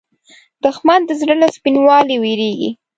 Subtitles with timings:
[0.63, 2.69] دښمن د زړه له سپینوالي وېرېږي